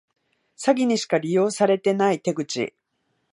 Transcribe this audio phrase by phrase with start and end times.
[0.57, 2.73] 詐欺にしか利用されてない手口